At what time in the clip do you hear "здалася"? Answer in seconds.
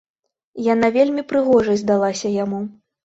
1.85-2.33